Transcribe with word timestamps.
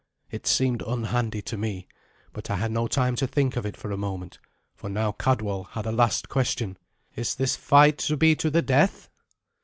It 0.31 0.47
seemed 0.47 0.81
unhandy 0.81 1.43
to 1.43 1.57
me, 1.57 1.87
but 2.33 2.49
I 2.49 2.55
had 2.55 2.71
no 2.71 2.87
time 2.87 3.15
to 3.17 3.27
think 3.27 3.55
of 3.55 3.67
it 3.67 3.77
for 3.77 3.91
a 3.91 3.97
moment, 3.97 4.39
for 4.73 4.89
now 4.89 5.11
Cadwal 5.11 5.65
had 5.73 5.85
a 5.85 5.91
last 5.91 6.27
question. 6.27 6.79
"Is 7.15 7.35
this 7.35 7.55
fight 7.55 7.99
to 7.99 8.17
be 8.17 8.35
to 8.37 8.49
the 8.49 8.63
death?" 8.63 9.09